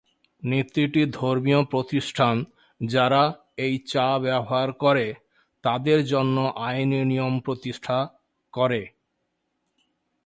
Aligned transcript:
নীতিটি 0.43 1.01
ধর্মীয় 1.13 1.61
প্রতিষ্ঠান 1.63 2.35
যারা 2.81 3.23
এই 3.57 3.75
চা 3.91 4.07
ব্যবহার 4.19 4.69
করে 4.83 5.07
তাদের 5.63 5.99
জন্য 6.05 6.37
আইনি 6.67 7.01
নিয়ম 7.03 7.33
প্রতিষ্ঠা 7.39 7.97
করে। 8.53 8.81